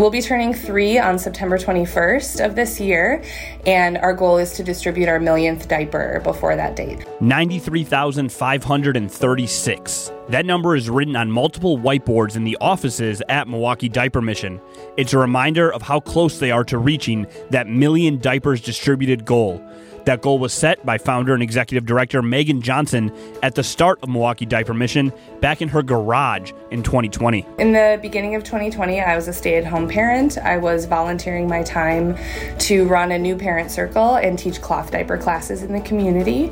[0.00, 3.22] We'll be turning three on September 21st of this year,
[3.66, 7.04] and our goal is to distribute our millionth diaper before that date.
[7.20, 10.12] 93,536.
[10.30, 14.58] That number is written on multiple whiteboards in the offices at Milwaukee Diaper Mission.
[14.96, 19.62] It's a reminder of how close they are to reaching that million diapers distributed goal.
[20.06, 23.12] That goal was set by founder and executive director Megan Johnson
[23.42, 27.46] at the start of Milwaukee Diaper Mission back in her garage in 2020.
[27.58, 30.38] In the beginning of 2020, I was a stay at home parent.
[30.38, 32.16] I was volunteering my time
[32.60, 36.50] to run a new parent circle and teach cloth diaper classes in the community.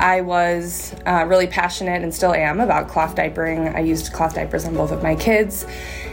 [0.00, 3.74] I was uh, really passionate and still am about cloth diapering.
[3.74, 5.66] I used cloth diapers on both of my kids,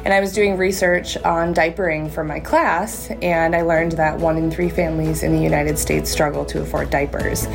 [0.03, 4.37] and I was doing research on diapering for my class, and I learned that one
[4.37, 7.45] in three families in the United States struggle to afford diapers.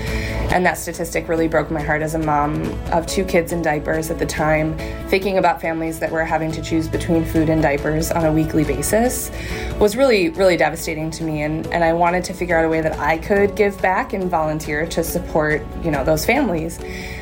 [0.53, 4.11] And that statistic really broke my heart as a mom of two kids in diapers
[4.11, 4.79] at the time,
[5.09, 8.65] thinking about families that were having to choose between food and diapers on a weekly
[8.65, 9.31] basis
[9.79, 11.43] was really, really devastating to me.
[11.43, 14.31] And, and I wanted to figure out a way that I could give back and
[14.31, 16.79] volunteer to support, you know, those families.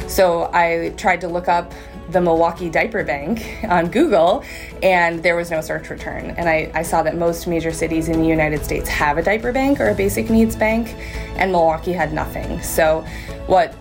[0.09, 1.73] So I tried to look up
[2.11, 4.43] the Milwaukee Diaper Bank on Google,
[4.83, 6.31] and there was no search return.
[6.31, 9.53] And I, I, saw that most major cities in the United States have a diaper
[9.53, 10.95] bank or a basic needs bank,
[11.37, 12.63] and Milwaukee had nothing.
[12.63, 13.05] So,
[13.47, 13.75] what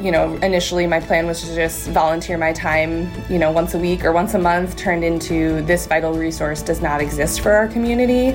[0.00, 3.78] you know, initially my plan was to just volunteer my time, you know, once a
[3.78, 7.68] week or once a month turned into this vital resource does not exist for our
[7.68, 8.32] community.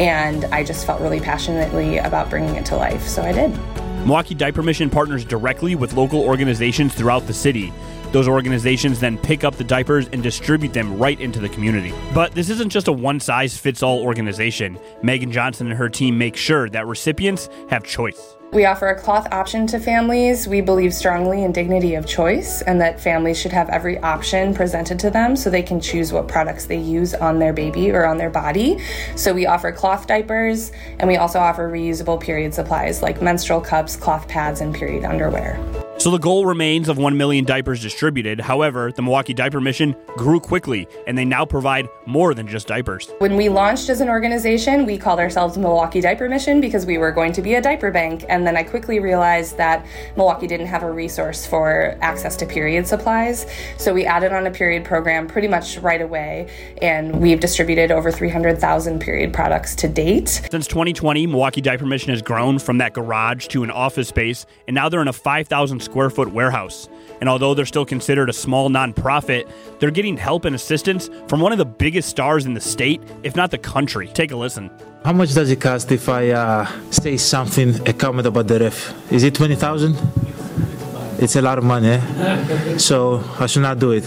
[0.00, 3.06] And I just felt really passionately about bringing it to life.
[3.06, 3.56] So I did.
[4.04, 7.72] Milwaukee Diaper Mission partners directly with local organizations throughout the city.
[8.14, 11.92] Those organizations then pick up the diapers and distribute them right into the community.
[12.14, 14.78] But this isn't just a one size fits all organization.
[15.02, 18.36] Megan Johnson and her team make sure that recipients have choice.
[18.52, 20.46] We offer a cloth option to families.
[20.46, 25.00] We believe strongly in dignity of choice and that families should have every option presented
[25.00, 28.16] to them so they can choose what products they use on their baby or on
[28.16, 28.78] their body.
[29.16, 33.96] So we offer cloth diapers and we also offer reusable period supplies like menstrual cups,
[33.96, 35.83] cloth pads, and period underwear.
[36.04, 38.38] So the goal remains of 1 million diapers distributed.
[38.38, 43.10] However, the Milwaukee Diaper Mission grew quickly and they now provide more than just diapers.
[43.20, 47.10] When we launched as an organization, we called ourselves Milwaukee Diaper Mission because we were
[47.10, 48.26] going to be a diaper bank.
[48.28, 52.86] And then I quickly realized that Milwaukee didn't have a resource for access to period
[52.86, 53.46] supplies.
[53.78, 56.50] So we added on a period program pretty much right away.
[56.82, 60.28] And we've distributed over 300,000 period products to date.
[60.50, 64.44] Since 2020, Milwaukee Diaper Mission has grown from that garage to an office space.
[64.68, 66.88] And now they're in a 5,000 square foot warehouse.
[67.20, 71.52] And although they're still considered a small nonprofit, they're getting help and assistance from one
[71.52, 74.08] of the biggest stars in the state, if not the country.
[74.08, 74.70] Take a listen.
[75.04, 79.12] How much does it cost if I uh, say something, a comment about the ref?
[79.12, 79.96] Is it 20,000?
[81.18, 82.76] It's a lot of money, eh?
[82.76, 84.04] so I should not do it.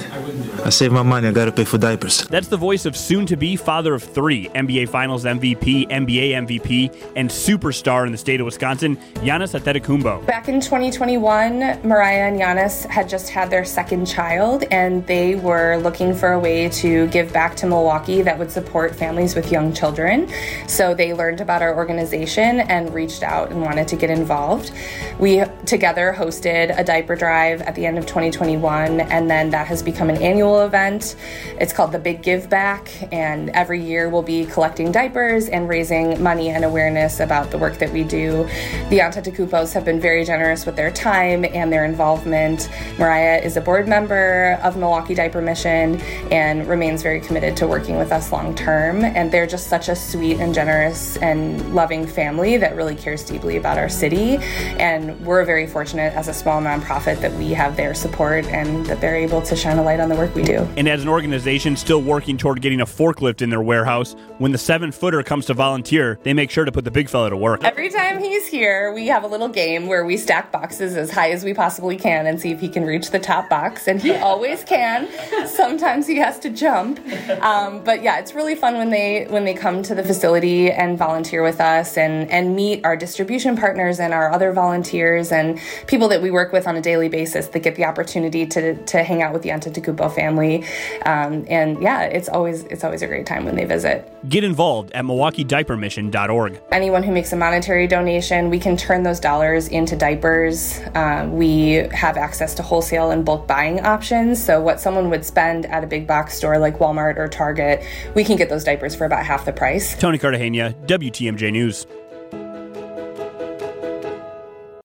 [0.67, 1.29] I save my money.
[1.29, 2.28] I got to pay for diapers.
[2.28, 7.13] That's the voice of soon to be father of three NBA Finals MVP, NBA MVP,
[7.16, 10.25] and superstar in the state of Wisconsin, Giannis Antetokounmpo.
[10.25, 15.77] Back in 2021, Mariah and Giannis had just had their second child, and they were
[15.77, 19.72] looking for a way to give back to Milwaukee that would support families with young
[19.72, 20.29] children.
[20.67, 24.73] So they learned about our organization and reached out and wanted to get involved.
[25.17, 29.81] We together hosted a diaper drive at the end of 2021, and then that has
[29.81, 31.16] become an annual event.
[31.59, 36.22] It's called the Big Give Back, and every year we'll be collecting diapers and raising
[36.22, 38.44] money and awareness about the work that we do.
[38.90, 42.69] The Antetokounmpos have been very generous with their time and their involvement.
[42.97, 46.00] Mariah is a board member of Milwaukee Diaper Mission
[46.31, 49.03] and remains very committed to working with us long term.
[49.03, 53.57] And they're just such a sweet and generous and loving family that really cares deeply
[53.57, 54.38] about our city.
[54.79, 59.01] And we're very fortunate as a small nonprofit that we have their support and that
[59.01, 60.59] they're able to shine a light on the work we do.
[60.77, 64.57] And as an organization still working toward getting a forklift in their warehouse, when the
[64.57, 67.63] seven footer comes to volunteer, they make sure to put the big fella to work.
[67.63, 71.31] Every time he's here, we have a little game where we stack boxes as high
[71.31, 73.87] as we possibly can and see if he can reach the top box.
[73.87, 75.07] And he always can.
[75.47, 77.00] Sometimes he has to jump.
[77.41, 80.97] Um, but yeah, it's really fun when they when they come to the facility and
[80.97, 86.07] volunteer with us and and meet our distribution partners and our other volunteers and people
[86.07, 89.23] that we work with on a daily basis that get the opportunity to to hang
[89.23, 90.63] out with the Antetokounmpo family family.
[91.06, 94.12] Um, and yeah, it's always it's always a great time when they visit.
[94.27, 96.62] Get involved at MilwaukeeDiaperMission.org.
[96.71, 100.79] Anyone who makes a monetary donation, we can turn those dollars into diapers.
[100.95, 104.44] Uh, we have access to wholesale and bulk buying options.
[104.44, 107.83] So what someone would spend at a big box store like Walmart or Target,
[108.15, 109.97] we can get those diapers for about half the price.
[109.97, 111.88] Tony Cartagena, WTMJ News.